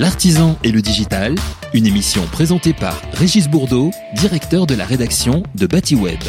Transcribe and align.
L'artisan 0.00 0.56
et 0.64 0.72
le 0.72 0.80
digital, 0.80 1.34
une 1.74 1.86
émission 1.86 2.22
présentée 2.32 2.72
par 2.72 3.02
Régis 3.12 3.50
Bourdeau, 3.50 3.90
directeur 4.14 4.66
de 4.66 4.74
la 4.74 4.86
rédaction 4.86 5.42
de 5.54 5.66
BatiWeb. 5.66 6.20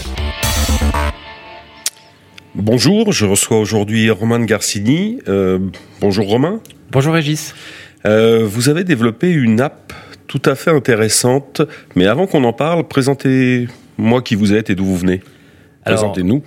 Bonjour, 2.54 3.14
je 3.14 3.26
reçois 3.26 3.58
aujourd'hui 3.58 4.10
Romain 4.10 4.44
Garcini. 4.44 5.20
Euh, 5.30 5.58
bonjour 6.02 6.28
Romain. 6.28 6.60
Bonjour 6.92 7.14
Régis. 7.14 7.56
Euh, 8.06 8.46
vous 8.46 8.68
avez 8.68 8.84
développé 8.84 9.32
une 9.32 9.62
app 9.62 9.94
tout 10.28 10.42
à 10.44 10.56
fait 10.56 10.72
intéressante, 10.72 11.62
mais 11.96 12.08
avant 12.08 12.28
qu'on 12.28 12.44
en 12.44 12.52
parle, 12.52 12.86
présentez-moi 12.90 14.22
qui 14.22 14.36
vous 14.36 14.52
êtes 14.52 14.70
et 14.70 14.76
d'où 14.76 14.84
vous 14.84 14.98
venez. 14.98 15.22
Présentez-nous. 15.86 16.44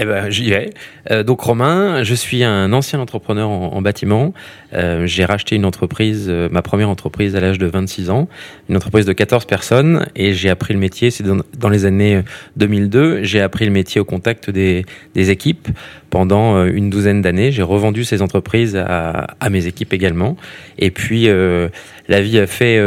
Eh 0.00 0.04
ben, 0.04 0.30
j'y 0.30 0.50
vais. 0.50 0.70
Euh, 1.10 1.24
donc 1.24 1.40
Romain, 1.40 2.04
je 2.04 2.14
suis 2.14 2.44
un 2.44 2.72
ancien 2.72 3.00
entrepreneur 3.00 3.48
en, 3.48 3.82
bâtiment. 3.82 4.32
Euh, 4.72 5.06
j'ai 5.06 5.24
racheté 5.24 5.56
une 5.56 5.64
entreprise, 5.64 6.26
euh, 6.28 6.48
ma 6.52 6.62
première 6.62 6.88
entreprise 6.88 7.34
à 7.34 7.40
l'âge 7.40 7.58
de 7.58 7.66
26 7.66 8.08
ans, 8.08 8.28
une 8.68 8.76
entreprise 8.76 9.06
de 9.06 9.12
14 9.12 9.44
personnes, 9.46 10.06
et 10.14 10.34
j'ai 10.34 10.50
appris 10.50 10.72
le 10.72 10.78
métier. 10.78 11.10
C'est 11.10 11.24
dans, 11.24 11.68
les 11.68 11.84
années 11.84 12.22
2002. 12.56 13.24
J'ai 13.24 13.40
appris 13.40 13.64
le 13.64 13.72
métier 13.72 14.00
au 14.00 14.04
contact 14.04 14.50
des, 14.50 14.86
des 15.16 15.30
équipes 15.30 15.66
pendant 16.10 16.64
une 16.64 16.90
douzaine 16.90 17.20
d'années. 17.20 17.50
J'ai 17.50 17.62
revendu 17.62 18.04
ces 18.04 18.22
entreprises 18.22 18.76
à, 18.76 19.26
à, 19.40 19.50
mes 19.50 19.66
équipes 19.66 19.92
également. 19.92 20.36
Et 20.78 20.92
puis 20.92 21.26
la 21.26 22.20
vie 22.20 22.38
a 22.38 22.46
fait 22.46 22.80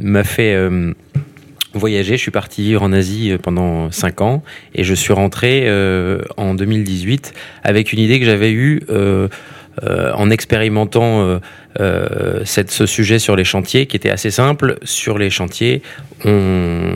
m'a 0.00 0.24
fait 0.24 0.56
voyager. 1.74 2.16
Je 2.16 2.22
suis 2.22 2.30
parti 2.30 2.76
en 2.76 2.92
Asie 2.92 3.32
euh, 3.32 3.38
pendant 3.38 3.90
5 3.90 4.20
ans 4.20 4.42
et 4.74 4.84
je 4.84 4.94
suis 4.94 5.12
rentré 5.12 5.64
euh, 5.66 6.22
en 6.36 6.54
2018 6.54 7.34
avec 7.62 7.92
une 7.92 7.98
idée 7.98 8.18
que 8.18 8.26
j'avais 8.26 8.52
eue 8.52 8.82
euh, 8.90 9.28
en 10.14 10.30
expérimentant 10.30 11.40
euh, 11.80 12.40
cette, 12.44 12.70
ce 12.70 12.86
sujet 12.86 13.18
sur 13.18 13.36
les 13.36 13.44
chantiers 13.44 13.86
qui 13.86 13.96
était 13.96 14.10
assez 14.10 14.30
simple. 14.30 14.78
Sur 14.84 15.18
les 15.18 15.30
chantiers, 15.30 15.82
on, 16.24 16.94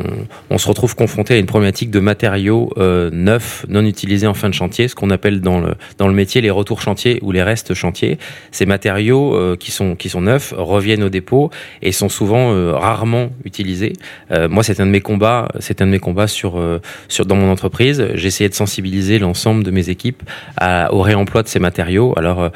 on 0.50 0.58
se 0.58 0.68
retrouve 0.68 0.94
confronté 0.94 1.34
à 1.34 1.36
une 1.36 1.46
problématique 1.46 1.90
de 1.90 2.00
matériaux 2.00 2.70
euh, 2.78 3.10
neufs, 3.12 3.66
non 3.68 3.84
utilisés 3.84 4.26
en 4.26 4.34
fin 4.34 4.48
de 4.48 4.54
chantier, 4.54 4.88
ce 4.88 4.94
qu'on 4.94 5.10
appelle 5.10 5.40
dans 5.40 5.60
le, 5.60 5.74
dans 5.98 6.08
le 6.08 6.14
métier 6.14 6.40
les 6.40 6.50
retours 6.50 6.80
chantiers 6.80 7.18
ou 7.22 7.32
les 7.32 7.42
restes 7.42 7.74
chantiers. 7.74 8.18
Ces 8.52 8.66
matériaux 8.66 9.34
euh, 9.34 9.56
qui, 9.56 9.70
sont, 9.70 9.96
qui 9.96 10.08
sont 10.08 10.20
neufs 10.20 10.54
reviennent 10.56 11.02
au 11.02 11.08
dépôt 11.08 11.50
et 11.82 11.92
sont 11.92 12.08
souvent 12.08 12.28
rarement 12.78 13.30
utilisés. 13.44 13.92
Moi, 14.30 14.62
c'est 14.62 14.80
un 14.80 14.86
de 14.86 14.90
mes 14.90 15.00
combats, 15.00 15.48
c'est 15.60 15.82
un 15.82 15.86
de 15.86 15.90
mes 15.90 15.98
combats 15.98 16.26
sur, 16.26 16.62
sur, 17.08 17.26
dans 17.26 17.36
mon 17.36 17.50
entreprise. 17.50 18.08
J'essayais 18.14 18.48
de 18.48 18.54
sensibiliser 18.54 19.18
l'ensemble 19.18 19.64
de 19.64 19.70
mes 19.70 19.88
équipes 19.88 20.22
au 20.90 21.00
réemploi 21.00 21.42
de 21.42 21.48
ces 21.48 21.58
matériaux. 21.58 22.14
Alors, 22.16 22.50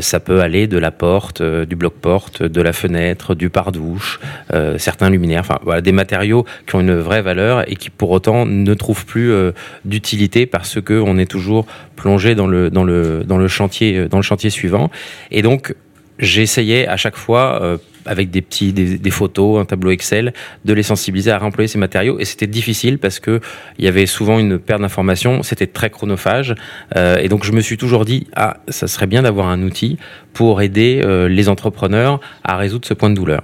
ça 0.00 0.20
peut 0.20 0.40
aller 0.40 0.66
de 0.66 0.78
la 0.78 0.90
porte, 0.90 1.42
euh, 1.48 1.66
du 1.66 1.76
bloc-porte, 1.76 2.42
de 2.42 2.60
la 2.60 2.72
fenêtre, 2.72 3.34
du 3.34 3.50
pare-douche, 3.50 4.20
euh, 4.52 4.78
certains 4.78 5.10
luminaires, 5.10 5.40
enfin 5.40 5.58
voilà, 5.62 5.80
des 5.80 5.92
matériaux 5.92 6.44
qui 6.66 6.76
ont 6.76 6.80
une 6.80 6.94
vraie 6.94 7.22
valeur 7.22 7.70
et 7.70 7.76
qui 7.76 7.90
pour 7.90 8.10
autant 8.10 8.46
ne 8.46 8.74
trouvent 8.74 9.06
plus 9.06 9.32
euh, 9.32 9.52
d'utilité 9.84 10.46
parce 10.46 10.80
que 10.80 10.94
on 10.94 11.18
est 11.18 11.30
toujours 11.30 11.66
plongé 11.96 12.34
dans 12.34 12.46
le 12.46 12.70
dans 12.70 12.84
le 12.84 13.24
dans 13.24 13.38
le 13.38 13.48
chantier 13.48 14.08
dans 14.08 14.18
le 14.18 14.22
chantier 14.22 14.50
suivant. 14.50 14.90
Et 15.30 15.42
donc 15.42 15.74
j'essayais 16.18 16.86
à 16.86 16.96
chaque 16.96 17.16
fois, 17.16 17.62
euh, 17.62 17.78
avec 18.06 18.30
des 18.30 18.40
petits, 18.40 18.72
des, 18.72 19.10
photos, 19.10 19.60
un 19.60 19.64
tableau 19.64 19.90
Excel, 19.90 20.32
de 20.64 20.72
les 20.72 20.82
sensibiliser 20.82 21.30
à 21.30 21.38
réemployer 21.38 21.68
ces 21.68 21.78
matériaux. 21.78 22.18
Et 22.18 22.24
c'était 22.24 22.46
difficile 22.46 22.98
parce 22.98 23.20
que 23.20 23.40
il 23.78 23.84
y 23.84 23.88
avait 23.88 24.06
souvent 24.06 24.38
une 24.38 24.58
perte 24.58 24.80
d'informations, 24.80 25.42
c'était 25.42 25.66
très 25.66 25.90
chronophage. 25.90 26.54
Euh, 26.96 27.18
et 27.18 27.28
donc 27.28 27.44
je 27.44 27.52
me 27.52 27.60
suis 27.60 27.76
toujours 27.76 28.04
dit, 28.04 28.26
ah, 28.34 28.58
ça 28.68 28.86
serait 28.86 29.06
bien 29.06 29.22
d'avoir 29.22 29.48
un 29.48 29.62
outil 29.62 29.98
pour 30.32 30.62
aider 30.62 31.00
euh, 31.02 31.28
les 31.28 31.48
entrepreneurs 31.48 32.20
à 32.44 32.56
résoudre 32.56 32.86
ce 32.86 32.94
point 32.94 33.10
de 33.10 33.14
douleur. 33.14 33.42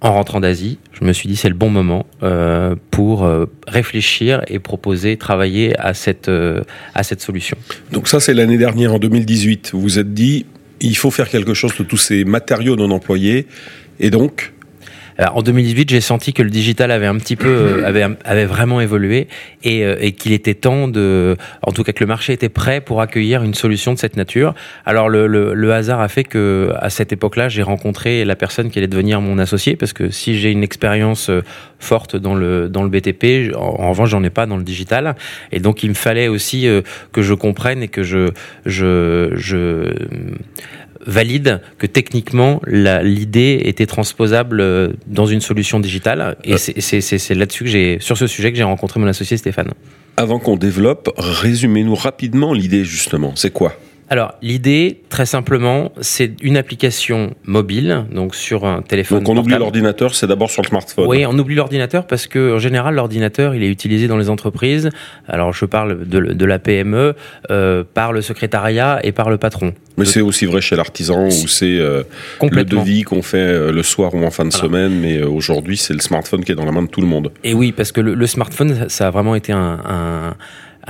En 0.00 0.12
rentrant 0.12 0.38
d'Asie, 0.38 0.78
je 0.92 1.04
me 1.04 1.12
suis 1.12 1.28
dit 1.28 1.34
c'est 1.34 1.48
le 1.48 1.56
bon 1.56 1.70
moment 1.70 2.06
euh, 2.22 2.76
pour 2.92 3.24
euh, 3.24 3.46
réfléchir 3.66 4.42
et 4.46 4.60
proposer, 4.60 5.16
travailler 5.16 5.76
à 5.76 5.92
cette, 5.92 6.28
euh, 6.28 6.62
à 6.94 7.02
cette 7.02 7.20
solution. 7.20 7.56
Donc 7.90 8.06
ça 8.06 8.20
c'est 8.20 8.32
l'année 8.32 8.58
dernière, 8.58 8.94
en 8.94 9.00
2018. 9.00 9.70
Vous 9.72 9.80
vous 9.80 9.98
êtes 9.98 10.14
dit, 10.14 10.46
il 10.80 10.96
faut 10.96 11.10
faire 11.10 11.28
quelque 11.28 11.54
chose 11.54 11.76
de 11.76 11.84
tous 11.84 11.96
ces 11.96 12.24
matériaux 12.24 12.76
non 12.76 12.90
employés. 12.90 13.46
Et 14.00 14.10
donc, 14.10 14.52
en 15.18 15.42
2018, 15.42 15.90
j'ai 15.90 16.00
senti 16.00 16.32
que 16.32 16.42
le 16.42 16.50
digital 16.50 16.92
avait 16.92 17.06
un 17.06 17.16
petit 17.16 17.34
peu, 17.34 17.48
euh, 17.48 17.84
avait, 17.84 18.06
avait 18.24 18.44
vraiment 18.44 18.80
évolué 18.80 19.26
et, 19.64 19.84
euh, 19.84 19.96
et 20.00 20.12
qu'il 20.12 20.32
était 20.32 20.54
temps 20.54 20.86
de, 20.86 21.36
en 21.62 21.72
tout 21.72 21.82
cas 21.82 21.92
que 21.92 22.04
le 22.04 22.06
marché 22.06 22.32
était 22.32 22.48
prêt 22.48 22.80
pour 22.80 23.00
accueillir 23.00 23.42
une 23.42 23.54
solution 23.54 23.92
de 23.92 23.98
cette 23.98 24.16
nature. 24.16 24.54
Alors 24.86 25.08
le, 25.08 25.26
le, 25.26 25.54
le 25.54 25.72
hasard 25.72 26.00
a 26.00 26.08
fait 26.08 26.22
que 26.22 26.72
à 26.80 26.88
cette 26.88 27.12
époque-là, 27.12 27.48
j'ai 27.48 27.62
rencontré 27.62 28.24
la 28.24 28.36
personne 28.36 28.70
qui 28.70 28.78
allait 28.78 28.86
devenir 28.86 29.20
mon 29.20 29.38
associé 29.38 29.74
parce 29.74 29.92
que 29.92 30.10
si 30.10 30.38
j'ai 30.38 30.52
une 30.52 30.62
expérience 30.62 31.30
euh, 31.30 31.42
forte 31.80 32.14
dans 32.14 32.36
le 32.36 32.68
dans 32.68 32.84
le 32.84 32.88
BTP, 32.88 33.52
en, 33.56 33.58
en 33.60 33.90
revanche, 33.90 34.10
j'en 34.10 34.22
ai 34.22 34.30
pas 34.30 34.46
dans 34.46 34.56
le 34.56 34.62
digital 34.62 35.16
et 35.50 35.58
donc 35.58 35.82
il 35.82 35.88
me 35.88 35.94
fallait 35.94 36.28
aussi 36.28 36.68
que 37.12 37.22
je 37.22 37.34
comprenne 37.34 37.82
et 37.82 37.88
que 37.88 38.02
je 38.02 38.30
je 38.66 39.32
je 39.34 39.92
valide 41.06 41.60
que 41.78 41.86
techniquement 41.86 42.60
l'idée 42.66 43.60
était 43.64 43.86
transposable 43.86 44.60
euh, 44.60 44.92
dans 45.06 45.26
une 45.26 45.40
solution 45.40 45.80
digitale. 45.80 46.36
Et 46.44 46.54
euh. 46.54 46.56
c'est 46.58 47.34
là-dessus 47.34 47.64
que 47.64 47.70
j'ai, 47.70 47.98
sur 48.00 48.16
ce 48.16 48.26
sujet, 48.26 48.50
que 48.50 48.58
j'ai 48.58 48.64
rencontré 48.64 49.00
mon 49.00 49.06
associé 49.06 49.36
Stéphane. 49.36 49.72
Avant 50.16 50.38
qu'on 50.38 50.56
développe, 50.56 51.10
résumez-nous 51.16 51.94
rapidement 51.94 52.52
l'idée 52.52 52.84
justement. 52.84 53.32
C'est 53.36 53.52
quoi? 53.52 53.74
Alors, 54.10 54.34
l'idée, 54.40 55.00
très 55.10 55.26
simplement, 55.26 55.92
c'est 56.00 56.32
une 56.42 56.56
application 56.56 57.34
mobile, 57.44 58.06
donc 58.10 58.34
sur 58.34 58.64
un 58.64 58.80
téléphone. 58.80 59.18
Donc, 59.18 59.28
on 59.28 59.36
oublie 59.36 59.54
l'ordinateur, 59.56 60.14
c'est 60.14 60.26
d'abord 60.26 60.50
sur 60.50 60.62
le 60.62 60.68
smartphone. 60.68 61.06
Oui, 61.06 61.26
on 61.26 61.38
oublie 61.38 61.54
l'ordinateur 61.54 62.06
parce 62.06 62.26
que, 62.26 62.54
en 62.54 62.58
général, 62.58 62.94
l'ordinateur, 62.94 63.54
il 63.54 63.62
est 63.62 63.68
utilisé 63.68 64.08
dans 64.08 64.16
les 64.16 64.30
entreprises. 64.30 64.90
Alors, 65.26 65.52
je 65.52 65.66
parle 65.66 66.06
de, 66.08 66.20
de 66.20 66.44
la 66.46 66.58
PME, 66.58 67.14
euh, 67.50 67.84
par 67.92 68.12
le 68.12 68.22
secrétariat 68.22 68.98
et 69.02 69.12
par 69.12 69.28
le 69.28 69.36
patron. 69.36 69.74
Mais 69.98 70.04
c'est 70.04 70.20
aussi 70.20 70.46
vrai 70.46 70.60
chez 70.60 70.76
l'artisan 70.76 71.26
où 71.26 71.48
c'est 71.48 71.78
euh, 71.78 72.04
le 72.40 72.64
devis 72.64 73.02
qu'on 73.02 73.22
fait 73.22 73.38
euh, 73.38 73.72
le 73.72 73.82
soir 73.82 74.14
ou 74.14 74.24
en 74.24 74.30
fin 74.30 74.44
de 74.44 74.52
semaine, 74.52 74.92
mais 75.00 75.18
euh, 75.18 75.28
aujourd'hui, 75.28 75.76
c'est 75.76 75.92
le 75.92 76.00
smartphone 76.00 76.44
qui 76.44 76.52
est 76.52 76.54
dans 76.54 76.64
la 76.64 76.72
main 76.72 76.82
de 76.82 76.88
tout 76.88 77.00
le 77.00 77.06
monde. 77.06 77.32
Et 77.44 77.52
oui, 77.52 77.72
parce 77.72 77.92
que 77.92 78.00
le, 78.00 78.14
le 78.14 78.26
smartphone, 78.26 78.86
ça 78.88 79.08
a 79.08 79.10
vraiment 79.10 79.34
été 79.34 79.52
un, 79.52 79.80
un 79.84 80.36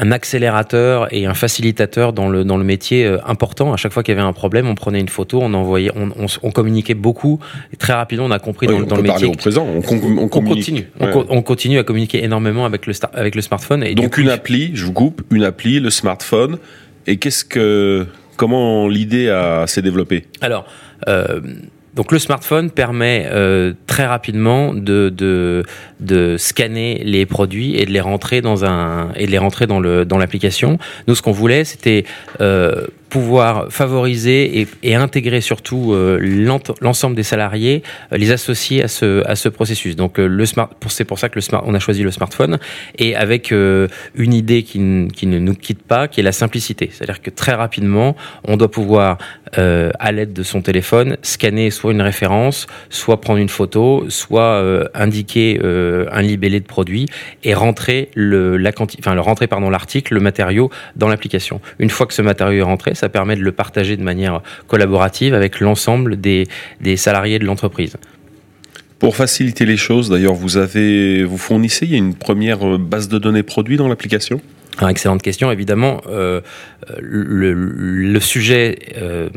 un 0.00 0.12
accélérateur 0.12 1.12
et 1.12 1.26
un 1.26 1.34
facilitateur 1.34 2.12
dans 2.12 2.28
le, 2.28 2.44
dans 2.44 2.56
le 2.56 2.64
métier 2.64 3.04
euh, 3.04 3.18
important. 3.26 3.72
À 3.72 3.76
chaque 3.76 3.92
fois 3.92 4.02
qu'il 4.02 4.14
y 4.14 4.18
avait 4.18 4.26
un 4.26 4.32
problème, 4.32 4.68
on 4.68 4.74
prenait 4.74 5.00
une 5.00 5.08
photo, 5.08 5.40
on 5.42 5.52
envoyait, 5.54 5.90
on, 5.96 6.10
on, 6.16 6.26
on 6.42 6.50
communiquait 6.52 6.94
beaucoup. 6.94 7.40
Et 7.72 7.76
très 7.76 7.92
rapidement, 7.92 8.26
on 8.26 8.30
a 8.30 8.38
compris 8.38 8.68
dans, 8.68 8.80
dans 8.80 8.96
le 8.96 9.02
métier. 9.02 9.26
au 9.26 9.32
présent, 9.32 9.66
on, 9.66 9.78
on, 9.78 10.28
continue. 10.28 10.88
On, 11.00 11.42
continue 11.42 11.78
à 11.78 11.82
communiquer 11.82 12.22
énormément 12.22 12.64
avec 12.64 12.86
le, 12.86 12.94
avec 13.12 13.34
le 13.34 13.42
smartphone. 13.42 13.82
Et 13.82 13.94
Donc 13.94 14.18
une 14.18 14.30
appli, 14.30 14.70
je 14.74 14.84
vous 14.84 14.92
coupe, 14.92 15.22
une 15.30 15.44
appli, 15.44 15.80
le 15.80 15.90
smartphone. 15.90 16.58
Et 17.06 17.16
qu'est-ce 17.16 17.44
que, 17.44 18.06
comment 18.36 18.88
l'idée 18.88 19.34
s'est 19.66 19.82
développée? 19.82 20.26
Alors. 20.40 20.64
Euh, 21.06 21.40
donc 21.98 22.12
le 22.12 22.20
smartphone 22.20 22.70
permet 22.70 23.26
euh, 23.28 23.72
très 23.88 24.06
rapidement 24.06 24.72
de, 24.72 25.08
de, 25.08 25.64
de, 25.98 26.36
scanner 26.38 27.02
les 27.04 27.26
produits 27.26 27.74
et 27.76 27.86
de 27.86 27.90
les 27.90 28.00
rentrer 28.00 28.40
dans 28.40 28.64
un 28.64 29.12
et 29.16 29.26
de 29.26 29.32
les 29.32 29.38
rentrer 29.38 29.66
dans 29.66 29.80
le 29.80 30.04
dans 30.04 30.16
l'application. 30.16 30.78
Nous 31.08 31.16
ce 31.16 31.22
qu'on 31.22 31.32
voulait 31.32 31.64
c'était 31.64 32.04
euh, 32.40 32.86
pouvoir 33.08 33.70
favoriser 33.70 34.60
et, 34.60 34.68
et 34.82 34.94
intégrer 34.94 35.40
surtout 35.40 35.92
euh, 35.92 36.18
l'ensemble 36.80 37.16
des 37.16 37.22
salariés, 37.22 37.82
euh, 38.12 38.16
les 38.16 38.30
associer 38.30 38.82
à 38.82 38.88
ce, 38.88 39.26
à 39.26 39.34
ce 39.34 39.48
processus. 39.48 39.96
Donc 39.96 40.18
euh, 40.18 40.26
le 40.26 40.46
smart, 40.46 40.70
c'est 40.88 41.04
pour 41.04 41.18
ça 41.18 41.28
que 41.28 41.36
le 41.36 41.40
smart, 41.40 41.62
on 41.66 41.74
a 41.74 41.78
choisi 41.78 42.02
le 42.02 42.10
smartphone 42.10 42.58
et 42.98 43.16
avec 43.16 43.50
une 43.50 44.34
idée 44.34 44.62
qui, 44.62 45.08
qui, 45.14 45.26
ne 45.26 45.38
nous 45.38 45.54
quitte 45.54 45.82
pas, 45.82 46.08
qui 46.08 46.20
est 46.20 46.22
la 46.22 46.32
simplicité. 46.32 46.90
C'est-à-dire 46.92 47.22
que 47.22 47.30
très 47.30 47.52
rapidement, 47.52 48.16
on 48.44 48.56
doit 48.56 48.70
pouvoir, 48.70 49.18
à 49.56 50.12
l'aide 50.12 50.32
de 50.32 50.42
son 50.42 50.62
téléphone, 50.62 51.16
scanner 51.22 51.70
soit 51.70 51.92
une 51.92 52.02
référence, 52.02 52.66
soit 52.90 53.20
prendre 53.20 53.38
une 53.38 53.48
photo, 53.48 54.04
soit 54.08 54.88
indiquer 54.94 55.60
un 55.62 56.22
libellé 56.22 56.60
de 56.60 56.66
produit 56.66 57.06
et 57.44 57.54
rentrer 57.54 58.10
le, 58.14 58.56
la 58.56 58.72
enfin, 58.78 59.14
le 59.14 59.20
rentrer 59.20 59.46
pardon 59.46 59.70
l'article, 59.70 60.14
le 60.14 60.20
matériau 60.20 60.70
dans 60.96 61.08
l'application. 61.08 61.60
Une 61.78 61.90
fois 61.90 62.06
que 62.06 62.14
ce 62.14 62.22
matériau 62.22 62.60
est 62.60 62.62
rentré, 62.62 62.94
ça 62.94 63.08
permet 63.08 63.36
de 63.36 63.42
le 63.42 63.52
partager 63.52 63.96
de 63.96 64.02
manière 64.02 64.42
collaborative 64.66 65.34
avec 65.34 65.60
l'ensemble 65.60 66.20
des, 66.20 66.46
des 66.80 66.96
salariés 66.96 67.38
de 67.38 67.44
l'entreprise. 67.44 67.96
Pour 68.98 69.14
faciliter 69.14 69.64
les 69.64 69.76
choses, 69.76 70.10
d'ailleurs, 70.10 70.34
vous 70.34 70.56
avez, 70.56 71.22
vous 71.22 71.38
fournissez, 71.38 71.86
il 71.86 71.92
y 71.92 71.94
a 71.94 71.98
une 71.98 72.14
première 72.14 72.78
base 72.78 73.08
de 73.08 73.18
données 73.18 73.44
produits 73.44 73.76
dans 73.76 73.86
l'application? 73.86 74.40
Ah, 74.80 74.90
excellente 74.90 75.22
question. 75.22 75.50
Évidemment, 75.50 76.00
euh, 76.08 76.40
le, 77.00 78.20
sujet, 78.20 78.78
euh, 78.96 79.28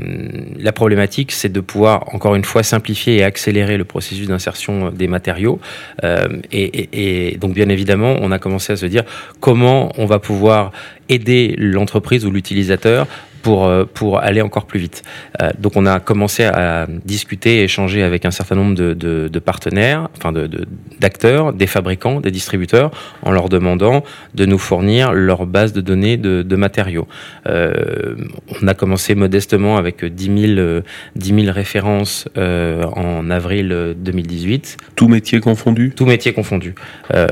la 0.60 0.72
problématique, 0.72 1.32
c'est 1.32 1.52
de 1.52 1.60
pouvoir, 1.60 2.14
encore 2.14 2.36
une 2.36 2.44
fois, 2.44 2.62
simplifier 2.62 3.18
et 3.18 3.24
accélérer 3.24 3.78
le 3.78 3.84
processus 3.84 4.28
d'insertion 4.28 4.92
des 4.92 5.08
matériaux. 5.08 5.60
Euh, 6.04 6.28
et, 6.52 7.38
donc, 7.40 7.54
bien 7.54 7.70
évidemment, 7.70 8.18
on 8.22 8.32
a 8.32 8.38
commencé 8.38 8.74
à 8.74 8.76
se 8.76 8.86
dire 8.86 9.04
comment 9.40 9.92
on 9.98 10.06
va 10.06 10.20
pouvoir 10.20 10.72
aider 11.10 11.56
l'entreprise 11.58 12.26
ou 12.26 12.32
l'utilisateur 12.32 13.08
pour, 13.42 13.66
euh, 13.66 13.86
pour 13.86 14.20
aller 14.20 14.42
encore 14.42 14.66
plus 14.66 14.80
vite. 14.80 15.04
Euh, 15.42 15.50
donc 15.60 15.74
on 15.76 15.86
a 15.86 16.00
commencé 16.00 16.44
à 16.44 16.88
discuter 17.06 17.60
et 17.60 17.64
échanger 17.64 18.04
avec 18.04 18.26
un 18.26 18.32
certain 18.32 18.56
nombre 18.56 18.76
de, 18.76 18.94
de, 18.94 19.28
de 19.28 19.40
partenaires, 19.40 20.10
enfin 20.18 20.32
d'acteurs, 20.32 20.50
de, 20.50 20.68
d'acteurs, 21.00 21.54
des 21.54 21.68
fabricants, 21.68 22.22
des 22.22 22.32
distributeurs, 22.32 22.92
en 23.24 23.32
leur 23.32 23.50
demandant 23.50 24.04
de 24.36 24.46
nous 24.46 24.58
fournir 24.58 25.14
leur 25.14 25.46
base 25.46 25.74
de 25.74 25.82
données 25.82 26.18
de, 26.18 26.42
de 26.42 26.56
matériaux. 26.56 27.08
Euh, 27.48 28.16
on 28.62 28.68
a 28.68 28.74
commencé 28.74 29.16
modestement 29.16 29.78
avec 29.78 30.04
10 30.06 30.56
000, 30.56 30.82
10 31.16 31.44
000 31.44 31.54
références 31.54 32.28
euh, 32.38 32.84
en 32.84 33.30
avril 33.30 33.96
2018. 33.98 34.78
Tout 34.96 35.08
métier 35.08 35.40
confondu 35.40 35.94
Tout 35.96 36.06
métier 36.06 36.34
confondu. 36.34 36.76
Euh, 37.14 37.28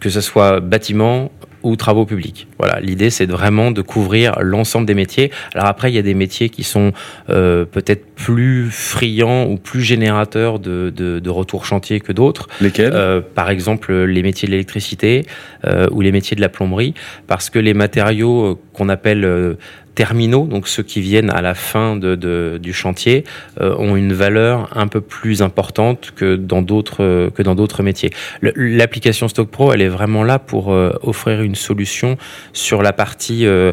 que 0.00 0.08
ce 0.08 0.20
soit 0.20 0.60
bâtiment, 0.60 1.30
ou 1.64 1.76
travaux 1.76 2.06
publics. 2.06 2.46
Voilà, 2.58 2.80
l'idée 2.80 3.10
c'est 3.10 3.26
vraiment 3.26 3.70
de 3.70 3.82
couvrir 3.82 4.36
l'ensemble 4.40 4.86
des 4.86 4.94
métiers. 4.94 5.30
Alors 5.54 5.66
après, 5.66 5.90
il 5.90 5.94
y 5.94 5.98
a 5.98 6.02
des 6.02 6.14
métiers 6.14 6.48
qui 6.48 6.62
sont 6.62 6.92
euh, 7.30 7.64
peut-être 7.64 8.04
plus 8.14 8.70
friands 8.70 9.46
ou 9.50 9.56
plus 9.56 9.82
générateurs 9.82 10.58
de, 10.58 10.92
de, 10.94 11.18
de 11.18 11.30
retour 11.30 11.64
chantier 11.64 12.00
que 12.00 12.12
d'autres. 12.12 12.48
Lesquels? 12.60 12.92
Euh, 12.94 13.20
Par 13.20 13.50
exemple, 13.50 13.92
les 13.92 14.22
métiers 14.22 14.46
de 14.46 14.52
l'électricité 14.52 15.26
euh, 15.66 15.88
ou 15.90 16.00
les 16.00 16.12
métiers 16.12 16.36
de 16.36 16.40
la 16.40 16.48
plomberie, 16.48 16.94
parce 17.26 17.50
que 17.50 17.58
les 17.58 17.74
matériaux 17.74 18.60
qu'on 18.72 18.88
appelle 18.88 19.56
terminaux, 19.94 20.46
donc 20.46 20.68
ceux 20.68 20.82
qui 20.82 21.00
viennent 21.00 21.30
à 21.30 21.40
la 21.40 21.54
fin 21.54 21.96
de, 21.96 22.14
de, 22.14 22.58
du 22.60 22.72
chantier, 22.72 23.24
euh, 23.60 23.74
ont 23.78 23.96
une 23.96 24.12
valeur 24.12 24.68
un 24.76 24.86
peu 24.86 25.00
plus 25.00 25.42
importante 25.42 26.12
que 26.16 26.36
dans 26.36 26.62
d'autres 26.62 27.30
que 27.34 27.42
dans 27.42 27.54
d'autres 27.54 27.82
métiers. 27.82 28.10
L'application 28.42 29.28
Stock 29.28 29.48
Pro, 29.48 29.72
elle 29.72 29.82
est 29.82 29.88
vraiment 29.88 30.24
là 30.24 30.38
pour 30.38 30.72
euh, 30.72 30.92
offrir 31.02 31.42
une 31.42 31.54
solution 31.54 32.16
sur 32.52 32.82
la 32.82 32.92
partie 32.92 33.46
euh, 33.46 33.72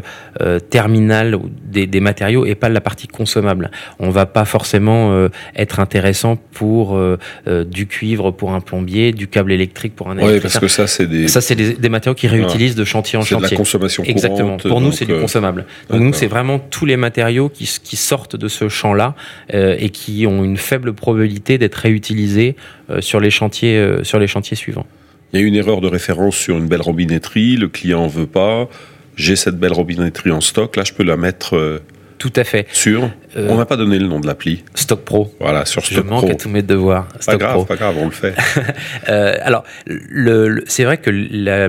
terminale 0.70 1.38
des, 1.64 1.88
des, 1.88 2.00
matériaux 2.00 2.46
et 2.46 2.56
pas 2.56 2.70
la 2.70 2.82
partie 2.82 3.08
consommable. 3.08 3.72
On 4.00 4.10
va 4.10 4.26
pas 4.26 4.46
forcément 4.46 5.28
être 5.56 5.80
intéressant 5.80 6.38
pour 6.52 7.00
du 7.48 7.88
cuivre 7.88 8.32
pour 8.32 8.54
un 8.54 8.60
plombier, 8.60 9.12
du 9.12 9.28
câble 9.28 9.52
électrique 9.52 9.96
pour 9.96 10.10
un 10.10 10.18
électricien. 10.18 10.36
Oui, 10.36 10.42
parce 10.42 10.60
que 10.60 10.68
ça 10.68 10.88
c'est 10.88 11.08
des 11.08 11.28
ça 11.28 11.42
c'est 11.42 11.56
des, 11.56 11.74
des, 11.74 11.90
matériaux 11.90 12.16
qui 12.16 12.28
réutilisent 12.28 12.76
de 12.76 12.86
chantier 12.86 13.18
en 13.18 13.22
chantier. 13.22 13.48
De 13.48 13.52
la 13.52 13.58
consommation 13.58 14.04
Exactement. 14.04 14.58
Courante, 14.58 14.68
pour 14.68 14.82
nous, 14.82 14.92
c'est 14.92 15.06
du 15.06 15.14
consommable. 15.14 15.66
Donc 15.90 16.11
nous, 16.12 16.18
c'est 16.18 16.28
vraiment 16.28 16.60
tous 16.60 16.86
les 16.86 16.98
matériaux 16.98 17.50
qui, 17.50 17.66
sortent 17.96 18.36
de 18.36 18.48
ce 18.48 18.70
champ-là 18.70 19.16
euh, 19.54 19.76
et 19.80 19.90
qui 19.90 20.28
ont 20.28 20.44
une 20.44 20.58
faible 20.58 20.94
probabilité 20.94 21.58
d'être 21.58 21.76
réutilisés 21.76 22.56
euh, 22.90 23.02
sur 23.02 23.20
les 23.20 23.30
chantiers, 23.30 23.78
euh, 23.78 24.04
sur 24.04 24.20
les 24.20 24.28
chantiers 24.28 24.58
suivants. 24.58 24.86
Il 25.34 25.40
y 25.40 25.44
a 25.44 25.46
une 25.46 25.56
erreur 25.56 25.80
de 25.80 25.88
référence 25.88 26.36
sur 26.36 26.58
une 26.58 26.68
belle 26.68 26.82
robinetterie, 26.82 27.56
le 27.56 27.70
client 27.70 28.08
veut 28.08 28.28
pas. 28.28 28.68
J'ai 29.16 29.36
cette 29.36 29.58
belle 29.58 29.74
robinetterie 29.74 30.32
en 30.32 30.42
stock, 30.42 30.76
là 30.76 30.84
je 30.86 30.94
peux 30.94 31.04
la 31.04 31.16
mettre 31.16 31.82
tout 32.22 32.32
à 32.36 32.44
fait. 32.44 32.68
Sur 32.72 33.10
euh, 33.36 33.48
On 33.50 33.58
n'a 33.58 33.66
pas 33.66 33.78
donné 33.78 33.98
le 33.98 34.06
nom 34.06 34.20
de 34.20 34.28
l'appli. 34.28 34.64
Stock 34.76 35.02
Pro. 35.02 35.34
Voilà, 35.40 35.66
sur 35.66 35.84
Stock 35.84 35.98
Je 35.98 36.02
manque 36.08 36.26
Pro. 36.26 36.32
à 36.32 36.36
tous 36.36 36.50
mes 36.50 36.62
devoirs. 36.62 37.08
Stock 37.20 37.26
pas 37.26 37.38
grave, 37.38 37.54
Pro. 37.56 37.66
pas 37.66 37.76
grave, 37.78 37.96
on 38.00 38.06
le 38.06 38.12
fait. 38.12 38.36
euh, 39.10 39.34
alors, 39.42 39.64
le, 39.88 40.48
le, 40.48 40.64
c'est 40.68 40.84
vrai 40.84 40.98
que 40.98 41.10
la, 41.10 41.68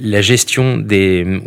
la 0.00 0.22
gestion 0.22 0.76
des 0.76 1.40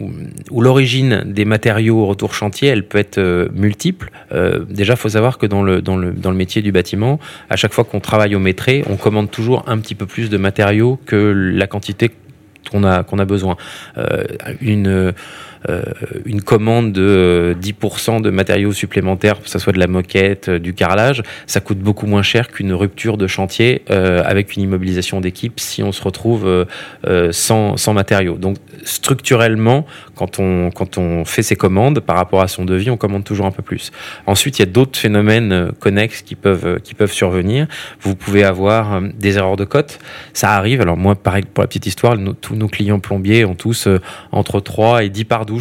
ou 0.49 0.61
l'origine 0.61 1.23
des 1.25 1.43
matériaux 1.43 1.99
au 1.99 2.05
retour 2.05 2.33
chantier, 2.33 2.69
elle 2.69 2.87
peut 2.87 2.97
être 2.97 3.17
euh, 3.17 3.49
multiple. 3.53 4.09
Euh, 4.31 4.63
déjà, 4.69 4.95
faut 4.95 5.09
savoir 5.09 5.37
que 5.37 5.45
dans 5.45 5.61
le 5.61 5.81
dans 5.81 5.97
le 5.97 6.13
dans 6.13 6.31
le 6.31 6.37
métier 6.37 6.61
du 6.61 6.71
bâtiment, 6.71 7.19
à 7.49 7.57
chaque 7.57 7.73
fois 7.73 7.83
qu'on 7.83 7.99
travaille 7.99 8.35
au 8.35 8.39
métré, 8.39 8.85
on 8.89 8.95
commande 8.95 9.29
toujours 9.29 9.65
un 9.67 9.79
petit 9.79 9.95
peu 9.95 10.05
plus 10.05 10.29
de 10.29 10.37
matériaux 10.37 10.97
que 11.05 11.17
la 11.35 11.67
quantité 11.67 12.11
qu'on 12.71 12.85
a 12.85 13.03
qu'on 13.03 13.19
a 13.19 13.25
besoin. 13.25 13.57
Une 14.61 15.13
euh, 15.69 15.83
une 16.25 16.41
commande 16.41 16.93
de 16.93 17.01
euh, 17.01 17.53
10% 17.53 18.21
de 18.21 18.29
matériaux 18.29 18.71
supplémentaires, 18.71 19.41
que 19.41 19.49
ce 19.49 19.59
soit 19.59 19.73
de 19.73 19.79
la 19.79 19.87
moquette, 19.87 20.47
euh, 20.47 20.59
du 20.59 20.73
carrelage, 20.73 21.23
ça 21.45 21.59
coûte 21.59 21.79
beaucoup 21.79 22.05
moins 22.05 22.21
cher 22.21 22.47
qu'une 22.49 22.73
rupture 22.73 23.17
de 23.17 23.27
chantier 23.27 23.83
avec 23.89 24.55
une 24.55 24.63
immobilisation 24.63 25.21
d'équipe 25.21 25.59
si 25.59 25.83
on 25.83 25.91
se 25.91 26.01
retrouve 26.01 26.65
sans, 27.31 27.77
sans 27.77 27.93
matériaux. 27.93 28.37
Donc 28.37 28.57
structurellement, 28.83 29.85
quand 30.15 30.39
on, 30.39 30.69
quand 30.71 30.97
on 30.97 31.25
fait 31.25 31.43
ses 31.43 31.55
commandes 31.55 31.99
par 31.99 32.15
rapport 32.15 32.41
à 32.41 32.47
son 32.47 32.65
devis, 32.65 32.89
on 32.89 32.97
commande 32.97 33.23
toujours 33.23 33.45
un 33.45 33.51
peu 33.51 33.63
plus. 33.63 33.91
Ensuite, 34.25 34.59
il 34.59 34.61
y 34.61 34.63
a 34.63 34.71
d'autres 34.71 34.99
phénomènes 34.99 35.71
connexes 35.79 36.21
qui 36.21 36.35
peuvent, 36.35 36.79
qui 36.81 36.93
peuvent 36.93 37.11
survenir. 37.11 37.67
Vous 38.01 38.15
pouvez 38.15 38.43
avoir 38.43 39.01
des 39.01 39.37
erreurs 39.37 39.57
de 39.57 39.65
cote. 39.65 39.99
Ça 40.33 40.53
arrive. 40.53 40.81
Alors 40.81 40.97
moi, 40.97 41.15
pareil, 41.15 41.43
pour 41.51 41.63
la 41.63 41.67
petite 41.67 41.85
histoire, 41.85 42.15
tous 42.41 42.55
nos 42.55 42.67
clients 42.67 42.99
plombiers 42.99 43.45
ont 43.45 43.55
tous 43.55 43.87
entre 44.31 44.59
3 44.59 45.03
et 45.03 45.09
10 45.09 45.25
par 45.25 45.45
12 45.45 45.56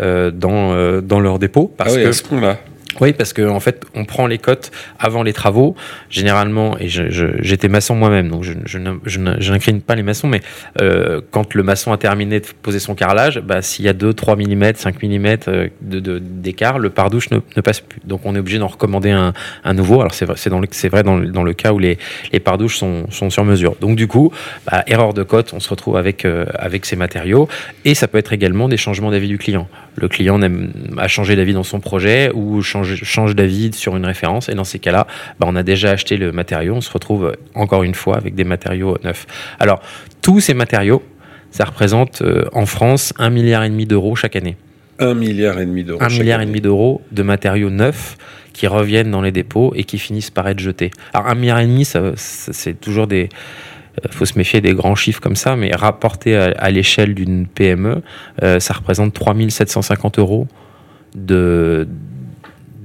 euh, 0.00 0.30
euh, 0.44 1.00
dans, 1.00 1.20
leur 1.20 1.38
dépôt. 1.38 1.72
Parce 1.76 1.96
ah 1.96 2.02
que. 2.02 2.56
Oui, 3.00 3.12
parce 3.12 3.32
qu'en 3.32 3.54
en 3.54 3.60
fait, 3.60 3.84
on 3.94 4.04
prend 4.04 4.26
les 4.26 4.38
cotes 4.38 4.70
avant 4.98 5.22
les 5.22 5.32
travaux. 5.32 5.74
Généralement, 6.10 6.76
et 6.78 6.88
j'étais 6.88 7.68
maçon 7.68 7.94
moi-même, 7.94 8.28
donc 8.28 8.42
je, 8.42 8.52
je, 8.64 9.18
n'incline 9.18 9.80
pas 9.80 9.94
les 9.94 10.02
maçons, 10.02 10.28
mais 10.28 10.40
euh, 10.80 11.20
quand 11.30 11.54
le 11.54 11.62
maçon 11.62 11.92
a 11.92 11.98
terminé 11.98 12.40
de 12.40 12.46
poser 12.62 12.78
son 12.78 12.94
carrelage, 12.94 13.40
bah, 13.40 13.62
s'il 13.62 13.84
y 13.84 13.88
a 13.88 13.92
2, 13.92 14.12
3 14.12 14.36
mm, 14.36 14.74
5 14.74 15.02
mm 15.02 15.36
d'écart, 15.80 16.78
le 16.78 16.90
pardouche 16.90 17.30
ne, 17.30 17.38
ne, 17.56 17.62
passe 17.62 17.80
plus. 17.80 18.00
Donc 18.04 18.22
on 18.24 18.34
est 18.34 18.38
obligé 18.38 18.58
d'en 18.58 18.68
recommander 18.68 19.10
un, 19.10 19.32
nouveau. 19.74 20.00
Alors 20.00 20.14
c'est 20.14 20.24
vrai, 20.24 21.02
dans, 21.02 21.16
le, 21.16 21.28
dans 21.28 21.44
le 21.44 21.52
cas 21.54 21.72
où 21.72 21.78
les, 21.78 21.98
les 22.32 22.40
pardouches 22.40 22.76
sont, 22.76 23.06
sur 23.10 23.44
mesure. 23.44 23.76
Donc 23.80 23.96
du 23.96 24.06
coup, 24.06 24.32
bah, 24.70 24.84
erreur 24.86 25.14
de 25.14 25.22
cote, 25.22 25.52
on 25.54 25.60
se 25.60 25.68
retrouve 25.68 25.96
avec, 25.96 26.24
euh, 26.24 26.44
avec 26.54 26.84
ces 26.84 26.96
matériaux. 26.96 27.48
Et 27.84 27.94
ça 27.94 28.08
peut 28.08 28.18
être 28.18 28.32
également 28.32 28.68
des 28.68 28.76
changements 28.76 29.10
d'avis 29.10 29.28
du 29.28 29.38
client. 29.38 29.68
Le 29.96 30.08
client 30.08 30.40
a 30.96 31.08
changé 31.08 31.36
d'avis 31.36 31.52
dans 31.52 31.62
son 31.62 31.80
projet 31.80 32.30
ou 32.32 32.62
change, 32.62 32.81
change 32.84 33.34
d'avis 33.34 33.72
sur 33.72 33.96
une 33.96 34.06
référence. 34.06 34.48
Et 34.48 34.54
dans 34.54 34.64
ces 34.64 34.78
cas-là, 34.78 35.06
bah, 35.38 35.46
on 35.48 35.56
a 35.56 35.62
déjà 35.62 35.90
acheté 35.90 36.16
le 36.16 36.32
matériau. 36.32 36.74
On 36.74 36.80
se 36.80 36.90
retrouve 36.92 37.36
encore 37.54 37.82
une 37.82 37.94
fois 37.94 38.16
avec 38.16 38.34
des 38.34 38.44
matériaux 38.44 38.96
neufs. 39.04 39.26
Alors, 39.58 39.80
tous 40.20 40.40
ces 40.40 40.54
matériaux, 40.54 41.02
ça 41.50 41.64
représente 41.64 42.22
euh, 42.22 42.44
en 42.52 42.66
France 42.66 43.12
un 43.18 43.30
milliard 43.30 43.64
et 43.64 43.70
demi 43.70 43.86
d'euros 43.86 44.16
chaque 44.16 44.36
année. 44.36 44.56
Un 44.98 45.14
milliard 45.14 45.58
et 45.58 45.66
demi 45.66 45.84
d'euros. 45.84 46.02
Un 46.02 46.08
milliard 46.08 46.40
année. 46.40 46.44
et 46.44 46.52
demi 46.52 46.60
d'euros 46.60 47.02
de 47.12 47.22
matériaux 47.22 47.70
neufs 47.70 48.16
qui 48.52 48.66
reviennent 48.66 49.10
dans 49.10 49.22
les 49.22 49.32
dépôts 49.32 49.72
et 49.74 49.84
qui 49.84 49.98
finissent 49.98 50.30
par 50.30 50.48
être 50.48 50.60
jetés. 50.60 50.90
Alors 51.14 51.28
un 51.28 51.34
milliard 51.34 51.60
et 51.60 51.66
demi, 51.66 51.84
ça, 51.84 52.12
ça, 52.16 52.52
c'est 52.52 52.80
toujours 52.80 53.06
des 53.06 53.28
faut 54.10 54.24
se 54.24 54.38
méfier 54.38 54.60
des 54.60 54.72
grands 54.72 54.94
chiffres 54.94 55.20
comme 55.20 55.36
ça, 55.36 55.56
mais 55.56 55.70
rapporté 55.74 56.36
à, 56.36 56.54
à 56.56 56.70
l'échelle 56.70 57.14
d'une 57.14 57.46
PME, 57.46 58.02
euh, 58.42 58.58
ça 58.58 58.74
représente 58.74 59.12
3750 59.12 60.18
euros 60.18 60.46
de, 61.14 61.86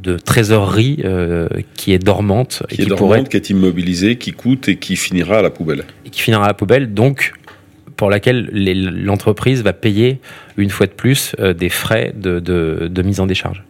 de 0.07 0.17
trésorerie 0.17 1.01
euh, 1.03 1.47
qui 1.75 1.91
est 1.91 1.99
dormante. 1.99 2.63
Qui, 2.69 2.73
et 2.73 2.77
qui 2.77 2.81
est 2.83 2.85
dormante, 2.85 2.97
pourrait... 2.97 3.23
qui 3.25 3.37
est 3.37 3.49
immobilisée, 3.49 4.15
qui 4.17 4.31
coûte 4.31 4.69
et 4.69 4.77
qui 4.77 4.95
finira 4.95 5.39
à 5.39 5.41
la 5.41 5.49
poubelle. 5.49 5.83
Et 6.05 6.09
qui 6.09 6.21
finira 6.21 6.45
à 6.45 6.47
la 6.47 6.53
poubelle, 6.53 6.93
donc 6.93 7.33
pour 7.97 8.09
laquelle 8.09 8.49
l'entreprise 9.03 9.63
va 9.63 9.73
payer 9.73 10.19
une 10.55 10.69
fois 10.69 10.85
de 10.85 10.91
plus 10.91 11.35
euh, 11.39 11.53
des 11.53 11.69
frais 11.69 12.13
de, 12.15 12.39
de, 12.39 12.87
de 12.89 13.01
mise 13.01 13.19
en 13.19 13.25
décharge. 13.25 13.63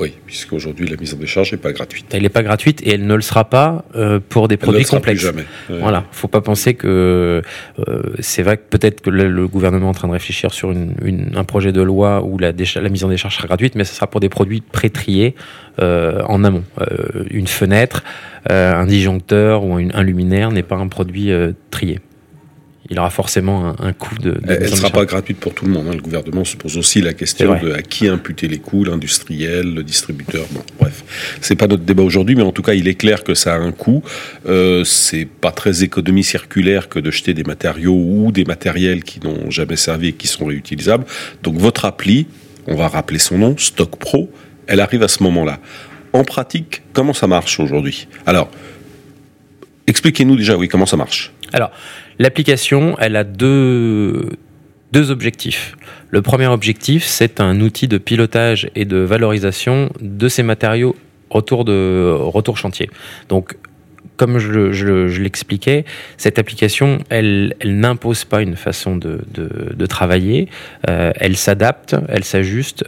Oui, 0.00 0.14
puisqu'aujourd'hui 0.24 0.88
la 0.88 0.96
mise 0.96 1.12
en 1.12 1.18
décharge 1.18 1.52
n'est 1.52 1.58
pas 1.58 1.72
gratuite. 1.72 2.06
Elle 2.12 2.22
n'est 2.22 2.30
pas 2.30 2.42
gratuite 2.42 2.80
et 2.82 2.94
elle 2.94 3.06
ne 3.06 3.14
le 3.14 3.20
sera 3.20 3.44
pas 3.44 3.84
euh, 3.94 4.18
pour 4.26 4.48
des 4.48 4.54
elle 4.54 4.60
produits 4.60 4.78
ne 4.78 4.84
le 4.84 4.86
sera 4.86 4.96
complexes. 4.96 5.20
Plus 5.20 5.26
jamais. 5.26 5.44
Ouais. 5.68 5.78
Voilà, 5.78 6.04
faut 6.10 6.26
pas 6.26 6.40
penser 6.40 6.72
que 6.72 7.42
euh, 7.86 8.02
c'est 8.20 8.42
vrai 8.42 8.56
que 8.56 8.62
peut-être 8.70 9.02
que 9.02 9.10
le, 9.10 9.28
le, 9.28 9.46
gouvernement 9.46 9.88
est 9.88 9.90
en 9.90 9.94
train 9.94 10.08
de 10.08 10.14
réfléchir 10.14 10.54
sur 10.54 10.70
une, 10.70 10.94
une, 11.04 11.32
un 11.36 11.44
projet 11.44 11.72
de 11.72 11.82
loi 11.82 12.22
où 12.22 12.38
la, 12.38 12.52
la, 12.52 12.88
mise 12.88 13.04
en 13.04 13.08
décharge 13.08 13.36
sera 13.36 13.46
gratuite, 13.46 13.74
mais 13.74 13.84
ce 13.84 13.94
sera 13.94 14.06
pour 14.06 14.20
des 14.20 14.30
produits 14.30 14.62
pré-triés 14.62 15.34
euh, 15.80 16.22
en 16.26 16.44
amont. 16.44 16.64
une 17.30 17.46
fenêtre, 17.46 18.02
un 18.48 18.86
disjoncteur 18.86 19.64
ou 19.64 19.74
un, 19.74 19.88
un 19.92 20.02
luminaire 20.02 20.50
n'est 20.50 20.62
pas 20.62 20.76
un 20.76 20.88
produit 20.88 21.30
trié 21.70 22.00
il 22.90 22.98
aura 22.98 23.10
forcément 23.10 23.66
un, 23.66 23.76
un 23.78 23.92
coût 23.92 24.16
de. 24.16 24.32
de 24.32 24.40
elle 24.48 24.62
ne 24.62 24.66
sera 24.66 24.90
pas 24.90 25.04
gratuite 25.04 25.38
pour 25.38 25.54
tout 25.54 25.64
le 25.64 25.70
monde. 25.70 25.86
Hein. 25.88 25.94
Le 25.94 26.02
gouvernement 26.02 26.44
se 26.44 26.56
pose 26.56 26.76
aussi 26.76 27.00
la 27.00 27.12
question 27.12 27.56
de 27.60 27.72
à 27.72 27.82
qui 27.82 28.08
imputer 28.08 28.48
les 28.48 28.58
coûts, 28.58 28.84
l'industriel, 28.84 29.74
le 29.74 29.84
distributeur. 29.84 30.44
Bon, 30.50 30.62
bref, 30.80 31.04
c'est 31.40 31.54
pas 31.54 31.68
notre 31.68 31.84
débat 31.84 32.02
aujourd'hui, 32.02 32.34
mais 32.34 32.42
en 32.42 32.50
tout 32.50 32.62
cas, 32.62 32.74
il 32.74 32.88
est 32.88 32.96
clair 32.96 33.22
que 33.22 33.34
ça 33.34 33.54
a 33.54 33.58
un 33.58 33.70
coût. 33.70 34.02
Euh, 34.46 34.82
c'est 34.84 35.24
pas 35.24 35.52
très 35.52 35.84
économie 35.84 36.24
circulaire 36.24 36.88
que 36.88 36.98
de 36.98 37.12
jeter 37.12 37.32
des 37.32 37.44
matériaux 37.44 37.94
ou 37.94 38.32
des 38.32 38.44
matériels 38.44 39.04
qui 39.04 39.20
n'ont 39.20 39.50
jamais 39.50 39.76
servi 39.76 40.08
et 40.08 40.12
qui 40.12 40.26
sont 40.26 40.46
réutilisables. 40.46 41.04
Donc 41.44 41.56
votre 41.56 41.84
appli, 41.84 42.26
on 42.66 42.74
va 42.74 42.88
rappeler 42.88 43.20
son 43.20 43.38
nom, 43.38 43.56
Stock 43.56 43.96
Pro, 43.96 44.30
elle 44.66 44.80
arrive 44.80 45.04
à 45.04 45.08
ce 45.08 45.22
moment-là. 45.22 45.60
En 46.12 46.24
pratique, 46.24 46.82
comment 46.92 47.12
ça 47.12 47.28
marche 47.28 47.60
aujourd'hui? 47.60 48.08
Alors, 48.26 48.50
expliquez-nous 49.86 50.34
déjà, 50.34 50.56
oui, 50.56 50.66
comment 50.66 50.86
ça 50.86 50.96
marche? 50.96 51.32
Alors, 51.52 51.70
l'application, 52.20 52.96
elle 53.00 53.16
a 53.16 53.24
deux, 53.24 54.28
objectifs. 54.94 55.74
Le 56.10 56.22
premier 56.22 56.46
objectif, 56.46 57.04
c'est 57.04 57.40
un 57.40 57.60
outil 57.60 57.88
de 57.88 57.98
pilotage 57.98 58.70
et 58.76 58.84
de 58.84 58.98
valorisation 58.98 59.90
de 60.00 60.28
ces 60.28 60.42
matériaux 60.42 60.94
retour, 61.30 61.64
de, 61.64 62.14
retour 62.16 62.58
chantier. 62.58 62.90
Donc, 63.28 63.56
comme 64.20 64.36
je, 64.36 65.18
l'expliquais, 65.18 65.86
cette 66.18 66.38
application, 66.38 66.98
elle, 67.08 67.54
n'impose 67.64 68.26
pas 68.26 68.42
une 68.42 68.54
façon 68.54 68.98
de, 68.98 69.86
travailler. 69.86 70.46
Euh, 70.90 71.10
elle 71.16 71.38
s'adapte, 71.38 71.96
elle 72.10 72.24
s'ajuste 72.24 72.84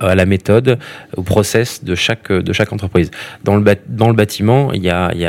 à 0.00 0.16
la 0.16 0.26
méthode, 0.26 0.80
au 1.16 1.22
process 1.22 1.84
de 1.84 1.94
chaque, 1.94 2.32
entreprise. 2.72 3.12
Dans 3.44 3.54
le, 3.54 4.12
bâtiment, 4.12 4.72
il 4.72 4.82
y 4.82 4.90
a, 4.90 5.12
il 5.14 5.24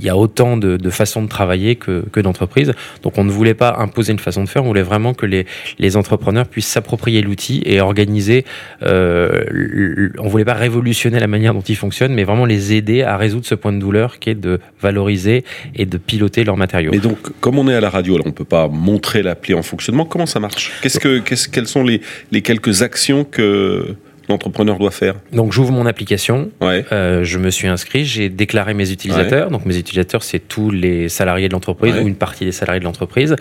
il 0.00 0.10
autant 0.12 0.56
de, 0.56 0.90
façons 0.90 1.20
de 1.20 1.28
travailler 1.28 1.76
que, 1.76 2.20
d'entreprises. 2.20 2.72
Donc 3.02 3.18
on 3.18 3.24
ne 3.24 3.30
voulait 3.30 3.52
pas 3.52 3.76
imposer 3.78 4.12
une 4.12 4.18
façon 4.18 4.42
de 4.42 4.48
faire, 4.48 4.64
on 4.64 4.68
voulait 4.68 4.80
vraiment 4.80 5.12
que 5.12 5.26
les, 5.26 5.96
entrepreneurs 5.96 6.46
puissent 6.46 6.68
s'approprier 6.68 7.20
l'outil 7.20 7.62
et 7.66 7.82
organiser. 7.82 8.46
Euh, 8.82 10.08
on 10.18 10.28
voulait 10.28 10.46
pas 10.46 10.54
révolutionner 10.54 11.20
la 11.20 11.26
manière 11.26 11.52
dont 11.52 11.60
ils 11.60 11.76
fonctionnent, 11.76 12.14
mais 12.14 12.24
vraiment 12.24 12.46
les 12.46 12.72
aider 12.72 13.02
à 13.02 13.18
résoudre 13.18 13.44
ce 13.44 13.54
point 13.54 13.74
de 13.74 13.78
douleur 13.78 14.18
qui 14.18 14.30
est 14.30 14.34
de 14.34 14.45
valoriser 14.80 15.44
et 15.74 15.86
de 15.86 15.98
piloter 15.98 16.44
leurs 16.44 16.56
matériaux. 16.56 16.90
Mais 16.92 16.98
donc, 16.98 17.18
comme 17.40 17.58
on 17.58 17.68
est 17.68 17.74
à 17.74 17.80
la 17.80 17.90
radio, 17.90 18.14
alors 18.14 18.26
on 18.26 18.32
peut 18.32 18.44
pas 18.44 18.68
montrer 18.68 19.22
l'appli 19.22 19.54
en 19.54 19.62
fonctionnement. 19.62 20.04
Comment 20.04 20.26
ça 20.26 20.40
marche? 20.40 20.72
Qu'est-ce 20.82 21.00
que, 21.00 21.18
quelles 21.18 21.66
sont 21.66 21.84
les 21.84 22.42
quelques 22.42 22.82
actions 22.82 23.24
que 23.24 23.96
l'entrepreneur 24.28 24.78
doit 24.78 24.90
faire 24.90 25.14
Donc 25.32 25.52
j'ouvre 25.52 25.72
mon 25.72 25.86
application, 25.86 26.50
euh, 26.62 27.24
je 27.24 27.38
me 27.38 27.50
suis 27.50 27.68
inscrit, 27.68 28.04
j'ai 28.04 28.28
déclaré 28.28 28.74
mes 28.74 28.90
utilisateurs. 28.90 29.50
Donc 29.50 29.64
mes 29.66 29.76
utilisateurs, 29.76 30.22
c'est 30.22 30.40
tous 30.40 30.70
les 30.70 31.08
salariés 31.08 31.48
de 31.48 31.52
l'entreprise 31.52 31.94
ou 31.96 32.06
une 32.06 32.16
partie 32.16 32.44
des 32.44 32.52
salariés 32.52 32.80
de 32.80 32.84
l'entreprise. 32.84 33.36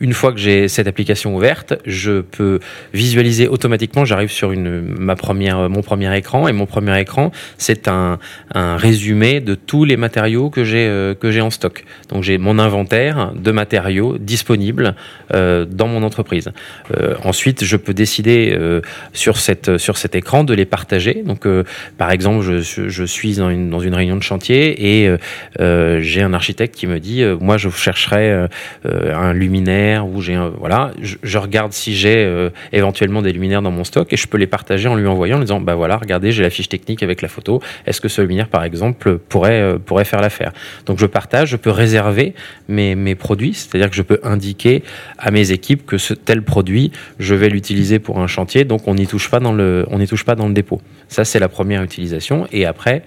Une 0.00 0.12
fois 0.12 0.32
que 0.32 0.38
j'ai 0.38 0.68
cette 0.68 0.86
application 0.86 1.36
ouverte, 1.36 1.74
je 1.86 2.20
peux 2.20 2.60
visualiser 2.94 3.48
automatiquement. 3.48 4.04
J'arrive 4.04 4.30
sur 4.30 4.52
une 4.52 4.80
ma 4.80 5.16
première 5.16 5.68
mon 5.68 5.82
premier 5.82 6.16
écran 6.16 6.48
et 6.48 6.52
mon 6.52 6.66
premier 6.66 6.98
écran, 7.00 7.30
c'est 7.58 7.88
un, 7.88 8.18
un 8.54 8.76
résumé 8.76 9.40
de 9.40 9.54
tous 9.54 9.84
les 9.84 9.96
matériaux 9.96 10.50
que 10.50 10.64
j'ai 10.64 10.86
euh, 10.86 11.14
que 11.14 11.30
j'ai 11.30 11.40
en 11.40 11.50
stock. 11.50 11.84
Donc 12.08 12.22
j'ai 12.22 12.38
mon 12.38 12.58
inventaire 12.58 13.32
de 13.34 13.50
matériaux 13.50 14.18
disponibles 14.18 14.94
euh, 15.34 15.64
dans 15.64 15.88
mon 15.88 16.02
entreprise. 16.02 16.50
Euh, 16.96 17.14
ensuite, 17.24 17.64
je 17.64 17.76
peux 17.76 17.94
décider 17.94 18.52
euh, 18.52 18.80
sur 19.12 19.36
cette 19.36 19.78
sur 19.78 19.96
cet 19.96 20.14
écran 20.14 20.29
de 20.30 20.54
les 20.54 20.64
partager. 20.64 21.22
Donc, 21.24 21.44
euh, 21.46 21.64
par 21.98 22.10
exemple, 22.10 22.42
je, 22.42 23.04
suis 23.04 23.34
dans 23.36 23.50
une, 23.50 23.94
réunion 23.94 24.16
de 24.16 24.22
chantier 24.22 25.00
et 25.02 25.08
euh, 25.08 25.18
euh, 25.60 26.00
j'ai 26.00 26.22
un 26.22 26.32
architecte 26.32 26.74
qui 26.74 26.86
me 26.86 27.00
dit, 27.00 27.24
moi, 27.40 27.56
je 27.56 27.68
chercherais 27.68 28.48
un 28.84 29.32
luminaire 29.32 30.06
ou 30.06 30.20
j'ai 30.22 30.38
voilà, 30.58 30.92
je, 31.02 31.38
regarde 31.38 31.72
si 31.72 31.94
j'ai 31.94 32.48
éventuellement 32.72 33.22
des 33.22 33.32
luminaires 33.32 33.62
dans 33.62 33.70
mon 33.70 33.84
stock 33.84 34.12
et 34.12 34.16
je 34.16 34.26
peux 34.26 34.38
les 34.38 34.46
partager 34.46 34.88
en 34.88 34.94
lui 34.94 35.06
envoyant, 35.06 35.36
en 35.36 35.38
lui 35.38 35.46
disant, 35.46 35.60
bah 35.60 35.74
voilà, 35.74 35.96
regardez, 35.96 36.32
j'ai 36.32 36.42
la 36.42 36.50
fiche 36.50 36.68
technique 36.68 37.02
avec 37.02 37.22
la 37.22 37.28
photo. 37.28 37.60
Est-ce 37.86 38.00
que 38.00 38.08
ce 38.08 38.22
luminaire, 38.22 38.48
par 38.48 38.64
exemple, 38.64 39.18
pourrait 39.18 39.76
pourrait 39.84 40.04
faire 40.04 40.20
l'affaire? 40.20 40.52
Donc, 40.86 40.98
je 40.98 41.06
partage, 41.06 41.50
je 41.50 41.56
peux 41.56 41.70
réserver 41.70 42.34
mes, 42.68 43.14
produits, 43.14 43.54
c'est-à-dire 43.54 43.90
que 43.90 43.96
je 43.96 44.02
peux 44.02 44.20
indiquer 44.22 44.82
à 45.18 45.30
mes 45.30 45.50
équipes 45.50 45.84
que 45.84 45.98
ce 45.98 46.14
tel 46.14 46.42
produit, 46.42 46.92
je 47.18 47.34
vais 47.34 47.48
l'utiliser 47.48 47.98
pour 47.98 48.20
un 48.20 48.26
chantier, 48.26 48.64
donc 48.64 48.86
on 48.86 48.94
n'y 48.94 49.06
touche 49.06 49.28
pas 49.28 49.40
dans 49.40 49.52
le, 49.52 49.86
pas 50.24 50.34
dans 50.34 50.48
le 50.48 50.54
dépôt. 50.54 50.80
Ça, 51.08 51.24
c'est 51.24 51.40
la 51.40 51.48
première 51.48 51.82
utilisation. 51.82 52.46
Et 52.52 52.66
après, 52.66 53.02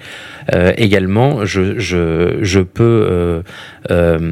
euh, 0.54 0.74
également, 0.78 1.46
je, 1.46 1.80
je, 1.80 2.40
je 2.42 2.60
peux, 2.60 2.84
euh, 2.84 3.42
euh, 3.92 4.32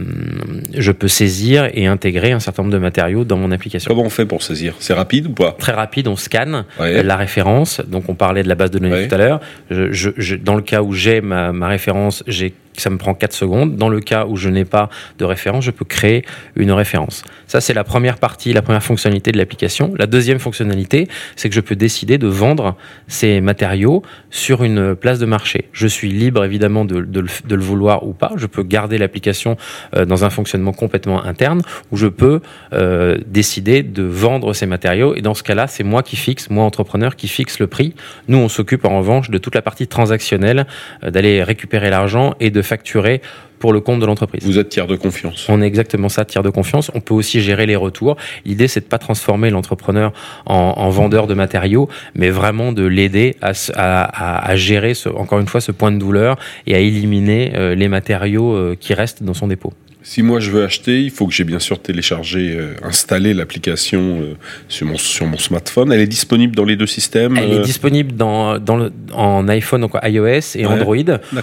je 0.77 0.91
peux 0.91 1.07
saisir 1.07 1.69
et 1.73 1.88
intégrer 1.88 2.33
un 2.33 2.39
certain 2.39 2.63
nombre 2.63 2.73
de 2.73 2.79
matériaux 2.79 3.23
dans 3.23 3.38
mon 3.38 3.51
application. 3.51 3.88
Comment 3.89 4.05
on 4.05 4.09
fait 4.09 4.25
pour 4.25 4.43
saisir? 4.43 4.75
C'est 4.79 4.93
rapide 4.93 5.27
ou 5.27 5.33
pas? 5.33 5.55
Très 5.57 5.71
rapide, 5.71 6.07
on 6.07 6.17
scanne 6.17 6.65
la 6.79 7.15
référence. 7.15 7.81
Donc, 7.88 8.09
on 8.09 8.15
parlait 8.15 8.43
de 8.43 8.50
la 8.50 8.55
base 8.55 8.71
de 8.71 8.79
données 8.79 9.07
tout 9.07 9.15
à 9.15 9.17
l'heure. 9.17 9.39
Je, 9.69 10.09
je, 10.17 10.35
dans 10.35 10.55
le 10.55 10.61
cas 10.61 10.81
où 10.81 10.93
j'ai 10.93 11.21
ma, 11.21 11.51
ma 11.53 11.67
référence, 11.67 12.23
j'ai 12.27 12.53
ça 12.77 12.89
me 12.89 12.97
prend 12.97 13.13
4 13.13 13.33
secondes. 13.33 13.75
Dans 13.75 13.89
le 13.89 13.99
cas 13.99 14.25
où 14.25 14.35
je 14.35 14.49
n'ai 14.49 14.65
pas 14.65 14.89
de 15.19 15.25
référence, 15.25 15.63
je 15.63 15.71
peux 15.71 15.85
créer 15.85 16.23
une 16.55 16.71
référence. 16.71 17.23
Ça, 17.47 17.61
c'est 17.61 17.73
la 17.73 17.83
première 17.83 18.17
partie, 18.17 18.53
la 18.53 18.61
première 18.61 18.83
fonctionnalité 18.83 19.31
de 19.31 19.37
l'application. 19.37 19.93
La 19.97 20.07
deuxième 20.07 20.39
fonctionnalité, 20.39 21.07
c'est 21.35 21.49
que 21.49 21.55
je 21.55 21.61
peux 21.61 21.75
décider 21.75 22.17
de 22.17 22.27
vendre 22.27 22.75
ces 23.07 23.41
matériaux 23.41 24.03
sur 24.29 24.63
une 24.63 24.95
place 24.95 25.19
de 25.19 25.25
marché. 25.25 25.69
Je 25.73 25.87
suis 25.87 26.11
libre, 26.11 26.43
évidemment, 26.43 26.85
de, 26.85 26.97
le 26.97 27.61
vouloir 27.61 28.07
ou 28.07 28.13
pas. 28.13 28.31
Je 28.37 28.47
peux 28.47 28.63
garder 28.63 28.97
l'application 28.97 29.57
euh, 29.95 30.05
dans 30.05 30.23
un 30.23 30.29
fonctionnement 30.29 30.73
complètement 30.73 31.23
interne 31.23 31.61
ou 31.91 31.97
je 31.97 32.07
peux 32.07 32.41
euh, 32.73 33.17
décider 33.27 33.83
de 33.83 34.03
vendre 34.03 34.53
ces 34.53 34.65
matériaux. 34.65 35.15
Et 35.15 35.21
dans 35.21 35.33
ce 35.33 35.43
cas-là, 35.43 35.67
c'est 35.67 35.83
moi 35.83 36.03
qui 36.03 36.15
fixe, 36.15 36.49
moi 36.49 36.63
entrepreneur, 36.63 37.15
qui 37.15 37.27
fixe 37.27 37.59
le 37.59 37.67
prix. 37.67 37.93
Nous, 38.27 38.37
on 38.37 38.49
s'occupe 38.49 38.85
en 38.85 38.97
revanche 38.97 39.29
de 39.29 39.37
toute 39.37 39.55
la 39.55 39.61
partie 39.61 39.87
transactionnelle, 39.87 40.65
euh, 41.03 41.11
d'aller 41.11 41.43
récupérer 41.43 41.89
l'argent 41.89 42.33
et 42.39 42.49
de 42.49 42.60
facturer 42.61 43.21
pour 43.61 43.71
le 43.71 43.79
compte 43.79 43.99
de 43.99 44.05
l'entreprise. 44.05 44.43
Vous 44.43 44.57
êtes 44.59 44.69
tiers 44.69 44.87
de 44.87 44.95
confiance. 44.95 45.45
On 45.47 45.61
est 45.61 45.67
exactement 45.67 46.09
ça, 46.09 46.25
tiers 46.25 46.43
de 46.43 46.49
confiance. 46.49 46.91
On 46.95 46.99
peut 46.99 47.13
aussi 47.13 47.41
gérer 47.41 47.67
les 47.67 47.75
retours. 47.75 48.17
L'idée, 48.43 48.67
c'est 48.67 48.81
de 48.81 48.85
pas 48.85 48.97
transformer 48.97 49.51
l'entrepreneur 49.51 50.11
en, 50.45 50.89
vendeur 50.89 51.27
de 51.27 51.35
matériaux, 51.35 51.87
mais 52.15 52.31
vraiment 52.31 52.73
de 52.73 52.83
l'aider 52.83 53.37
à, 53.41 53.51
à, 53.75 54.49
à, 54.49 54.55
gérer, 54.55 54.95
ce, 54.95 55.09
encore 55.09 55.39
une 55.39 55.47
fois, 55.47 55.61
ce 55.61 55.71
point 55.71 55.91
de 55.91 55.97
douleur 55.97 56.37
et 56.65 56.75
à 56.75 56.79
éliminer 56.79 57.53
euh, 57.55 57.75
les 57.75 57.87
matériaux 57.87 58.55
euh, 58.55 58.75
qui 58.77 58.93
restent 58.95 59.23
dans 59.23 59.35
son 59.35 59.47
dépôt. 59.47 59.71
Si 60.03 60.24
moi 60.24 60.39
je 60.39 60.50
veux 60.50 60.63
acheter, 60.63 61.01
il 61.01 61.12
faut 61.12 61.27
que 61.27 61.34
j'ai 61.34 61.43
bien 61.43 61.60
sûr 61.60 61.79
téléchargé, 61.79 62.55
euh, 62.58 62.74
installé 62.84 63.34
l'application 63.34 64.20
euh, 64.22 64.34
sur, 64.67 64.88
mon, 64.88 64.98
sur 64.98 65.25
mon 65.27 65.38
smartphone. 65.38 65.93
Elle 65.93 66.01
est 66.01 66.08
disponible 66.08 66.55
dans 66.55 66.65
les 66.65 66.75
deux 66.75 66.88
systèmes 66.88 67.38
Elle 67.38 67.51
est 67.51 67.55
euh 67.58 67.62
disponible 67.62 68.13
dans, 68.13 68.58
dans 68.58 68.77
le, 68.77 68.91
en 69.13 69.48
iPhone, 69.48 69.81
donc 69.81 69.93
iOS 70.03 70.25
et 70.55 70.65
ouais, 70.65 70.65
Android. 70.65 70.96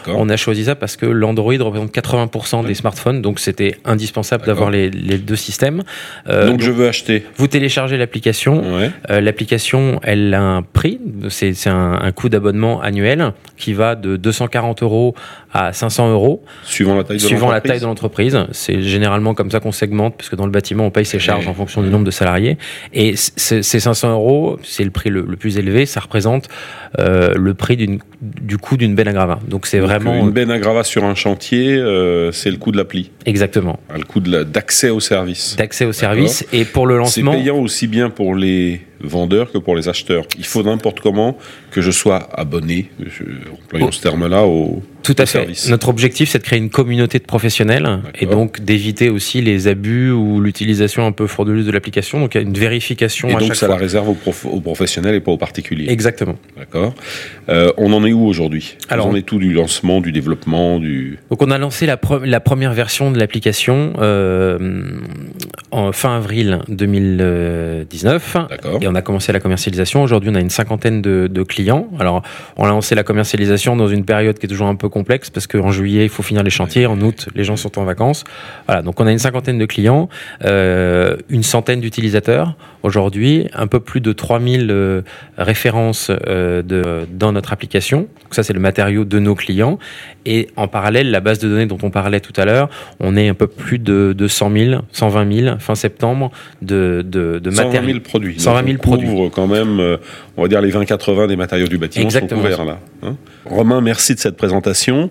On 0.09 0.29
a 0.29 0.37
choisi 0.37 0.65
ça 0.65 0.75
parce 0.75 0.97
que 0.97 1.07
l'Android 1.07 1.55
représente 1.59 1.95
80% 1.95 2.61
ouais. 2.63 2.67
des 2.67 2.75
smartphones, 2.75 3.23
donc 3.23 3.39
c'était 3.39 3.77
indispensable 3.85 4.47
d'avoir 4.47 4.71
les, 4.71 4.91
les, 4.91 5.19
deux 5.19 5.37
systèmes. 5.37 5.83
Donc, 6.27 6.59
donc, 6.59 6.63
je 6.63 6.71
veux 6.71 6.89
acheter. 6.89 7.25
Vous 7.37 7.47
téléchargez 7.47 7.97
l'application. 7.97 8.77
Ouais. 8.77 9.21
l'application, 9.21 10.01
elle 10.03 10.35
a 10.35 10.43
un 10.43 10.63
prix, 10.63 10.99
c'est 11.29 11.69
un, 11.69 11.99
un 12.03 12.13
coût 12.13 12.29
d'abonnement 12.29 12.81
annuel 12.81 13.33
qui 13.57 13.75
va 13.75 13.95
de 13.95 14.17
240 14.17 14.83
euros 14.83 15.15
à 15.53 15.73
500 15.73 16.11
euros. 16.11 16.45
Suivant 16.65 17.51
la 17.51 17.61
taille 17.61 17.81
de 17.81 17.85
l'entreprise. 17.85 18.39
C'est 18.53 18.83
généralement 18.83 19.35
comme 19.35 19.51
ça 19.51 19.61
qu'on 19.61 19.73
segmente, 19.73 20.17
parce 20.17 20.29
que 20.29 20.37
dans 20.37 20.47
le 20.47 20.53
bâtiment, 20.53 20.87
on 20.87 20.91
paye 20.91 21.05
ses 21.05 21.19
charges 21.19 21.47
en 21.49 21.55
fonction 21.55 21.83
du 21.83 21.89
nombre 21.89 22.05
de 22.05 22.11
salariés. 22.11 22.59
Et 22.93 23.15
ces 23.17 23.63
500 23.63 24.13
euros, 24.13 24.59
c'est 24.63 24.85
le 24.85 24.91
prix 24.91 25.11
le, 25.11 25.23
le, 25.23 25.37
plus 25.37 25.59
élevé, 25.59 25.87
ça 25.87 26.01
représente 26.01 26.49
euh, 26.99 27.35
le 27.37 27.55
prix 27.55 27.77
du 27.77 28.59
coût 28.59 28.77
d'une 28.77 28.95
benne 28.95 29.09
à. 29.17 29.39
Donc 29.47 29.67
c'est 29.67 29.79
vraiment... 29.79 30.15
Une 30.15 30.31
benne 30.31 30.51
à 30.51 30.83
sur 30.85 31.05
un 31.05 31.15
chantier, 31.15 31.77
euh, 31.77 32.33
c'est 32.33 32.51
le 32.51 32.57
coût 32.57 32.73
de 32.73 32.77
l'appli. 32.77 33.11
Exactement. 33.27 33.79
Le 33.95 34.05
coût 34.05 34.21
d'accès 34.21 34.91
au 34.91 35.01
service. 35.01 35.57
D'accès 35.57 35.85
au 35.85 35.93
service. 35.93 36.47
Et 36.53 36.65
pour 36.65 36.87
le 36.87 36.99
lancement... 36.99 37.33
C'est 37.33 37.39
payant 37.39 37.59
aussi 37.59 37.87
bien 37.87 38.11
pour 38.11 38.35
les 38.35 38.81
vendeurs 39.01 39.53
que 39.53 39.59
pour 39.59 39.77
les 39.77 39.89
acheteurs. 39.89 40.25
Il 40.39 40.45
faut 40.45 40.63
n'importe 40.63 41.01
comment 41.01 41.37
que 41.71 41.81
je 41.81 41.91
sois 41.91 42.29
abonné, 42.33 42.91
employons 43.53 43.87
oh. 43.89 43.93
ce 43.93 44.01
terme-là, 44.01 44.45
au 44.45 44.83
Tout 45.03 45.15
à 45.19 45.27
fait. 45.27 45.39
Service. 45.39 45.69
Notre 45.69 45.89
objectif, 45.89 46.31
c'est 46.31 46.39
de 46.39 46.45
créer 46.45 46.59
une 46.59 46.71
communauté 46.71 47.19
de 47.19 47.25
professionnels 47.25 48.01
et 48.19 48.27
donc 48.27 48.61
d'éviter 48.61 49.11
aussi 49.11 49.41
les 49.41 49.69
abus 49.69 50.11
ou 50.11 50.41
l'utilisation 50.41 51.07
un 51.07 51.13
peu 51.13 51.27
frauduleuse 51.27 51.67
de 51.67 51.71
l'application. 51.71 52.21
Donc 52.21 52.35
il 52.35 52.39
y 52.39 52.41
a 52.41 52.47
une 52.47 52.59
vérification. 52.59 53.29
Et 53.29 53.35
à 53.35 53.39
donc 53.39 53.49
chaque 53.49 53.57
ça 53.57 53.67
fois. 53.67 53.77
la 53.77 53.81
réserve 53.81 54.09
aux, 54.09 54.15
prof 54.15 54.47
aux, 54.47 54.61
professionnels 54.61 55.15
et 55.15 55.21
pas 55.21 55.33
aux 55.33 55.37
particuliers. 55.37 55.91
Exactement. 55.91 56.37
D'accord. 56.57 56.95
Euh, 57.49 57.73
on 57.77 57.93
en 57.93 58.05
est 58.05 58.13
où 58.13 58.27
aujourd'hui? 58.27 58.77
Alors, 58.89 59.07
on 59.07 59.15
est 59.15 59.23
tout 59.23 59.39
du 59.39 59.53
lancement, 59.53 60.01
du 60.01 60.13
développement, 60.13 60.79
du. 60.79 61.19
Donc 61.31 61.43
on 61.43 61.51
a 61.51 61.59
lancé 61.59 61.87
la, 61.87 61.97
pre 61.97 62.21
la 62.25 62.41
première 62.41 62.73
version 62.73 63.11
de 63.11 63.19
l'application 63.19 63.93
euh, 63.99 64.83
en 65.71 65.93
fin 65.93 66.17
avril 66.17 66.61
2019. 66.69 68.37
D'accord. 68.49 68.81
Et 68.89 68.91
on 68.91 68.95
a 68.95 69.03
commencé 69.03 69.33
la 69.33 69.41
commercialisation. 69.41 70.03
Aujourd'hui, 70.03 70.31
on 70.33 70.35
a 70.35 70.41
une 70.41 70.51
cinquantaine 70.51 71.03
de, 71.03 71.29
de, 71.31 71.43
clients. 71.43 71.89
Alors, 71.99 72.23
on 72.57 72.65
a 72.65 72.69
lancé 72.69 72.95
la 72.95 73.03
commercialisation 73.03 73.77
dans 73.77 73.89
une 73.89 74.05
période 74.05 74.39
qui 74.39 74.47
est 74.47 74.49
toujours 74.49 74.69
un 74.69 74.77
peu 74.77 74.89
complexe 74.89 75.29
parce 75.31 75.47
qu'en 75.47 75.71
juillet, 75.71 76.05
il 76.05 76.09
faut 76.09 76.23
finir 76.23 76.43
les 76.43 76.51
chantiers. 76.51 76.87
En 76.87 77.01
août, 77.01 77.29
les 77.35 77.45
gens 77.45 77.57
sont 77.57 77.79
en 77.79 77.85
vacances. 77.85 78.25
Voilà. 78.67 78.83
Donc, 78.83 79.01
on 79.01 79.07
a 79.07 79.13
une 79.13 79.19
cinquantaine 79.19 79.59
de 79.59 79.67
clients, 79.67 80.09
euh, 80.45 81.17
une 81.29 81.43
centaine 81.43 81.81
d'utilisateurs 81.81 82.57
aujourd'hui, 82.83 83.49
un 83.55 83.67
peu 83.67 83.81
plus 83.81 84.01
de 84.01 84.13
3000 84.13 84.69
euh, 84.71 85.03
références 85.37 86.11
euh, 86.29 86.63
de, 86.63 87.07
dans 87.11 87.33
notre 87.33 87.53
application. 87.53 88.01
Donc, 88.01 88.35
ça, 88.35 88.43
c'est 88.43 88.53
le 88.53 88.61
matériau 88.61 89.05
de 89.05 89.19
nos 89.19 89.35
clients. 89.35 89.79
Et 90.25 90.49
en 90.57 90.69
parallèle, 90.69 91.11
la 91.11 91.21
base 91.21 91.39
de 91.39 91.49
données 91.49 91.67
dont 91.67 91.79
on 91.83 91.91
parlait 91.91 92.21
tout 92.21 92.33
à 92.37 92.45
l'heure, 92.45 92.69
on 93.01 93.17
est 93.17 93.29
un 93.29 93.35
peu 93.35 93.47
plus 93.47 93.79
de, 93.79 94.15
de 94.17 94.29
100 94.29 94.53
000, 94.53 94.83
120 94.93 95.33
000 95.33 95.59
fin 95.59 95.75
septembre 95.75 96.31
de, 96.63 97.05
de, 97.07 97.39
de 97.39 97.51
matériaux. 97.51 97.73
120 97.73 97.87
000 97.87 98.01
produits. 98.01 98.41
120 98.41 98.67
000 98.67 98.78
produits. 98.79 99.09
quand 99.33 99.47
même, 99.47 99.81
euh, 99.81 99.97
on 100.37 100.43
va 100.43 100.49
dire 100.49 100.61
les 100.61 100.71
20-80 100.73 101.29
des 101.29 101.37
matériaux 101.37 101.69
du 101.69 101.79
bâtiment 101.79 102.05
Exactement. 102.05 102.41
sont 102.43 102.49
couverts 102.49 102.65
là. 102.65 102.79
Hein 103.03 103.17
Romain, 103.45 103.81
merci 103.81 104.15
de 104.15 104.21
cette 104.21 104.37
présentation. 104.37 105.11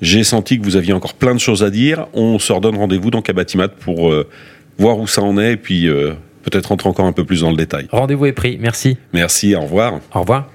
J'ai 0.00 0.24
senti 0.24 0.58
que 0.58 0.64
vous 0.64 0.76
aviez 0.76 0.92
encore 0.92 1.14
plein 1.14 1.34
de 1.34 1.40
choses 1.40 1.62
à 1.62 1.70
dire. 1.70 2.06
On 2.12 2.38
se 2.38 2.52
redonne 2.52 2.76
rendez-vous 2.76 3.10
donc 3.10 3.30
à 3.30 3.32
Batimat 3.32 3.68
pour 3.68 4.10
euh, 4.10 4.28
voir 4.78 4.98
où 4.98 5.06
ça 5.06 5.22
en 5.22 5.38
est 5.38 5.52
et 5.52 5.56
puis 5.56 5.86
euh, 5.86 6.12
peut-être 6.42 6.66
rentrer 6.66 6.88
encore 6.88 7.06
un 7.06 7.12
peu 7.12 7.24
plus 7.24 7.42
dans 7.42 7.50
le 7.50 7.56
détail. 7.56 7.86
Rendez-vous 7.92 8.26
est 8.26 8.32
pris. 8.32 8.58
Merci. 8.60 8.96
Merci. 9.12 9.54
Au 9.54 9.60
revoir. 9.62 10.00
Au 10.14 10.20
revoir. 10.20 10.48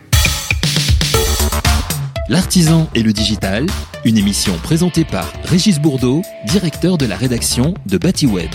L'artisan 2.30 2.90
et 2.94 3.04
le 3.04 3.14
digital, 3.14 3.66
Une 4.04 4.18
émission 4.18 4.52
présentée 4.62 5.06
par 5.06 5.32
Régis 5.46 5.80
Bourdeau, 5.80 6.22
directeur 6.46 6.98
de 6.98 7.06
la 7.06 7.16
rédaction 7.16 7.74
de 7.86 7.98
BatiWeb. 7.98 8.52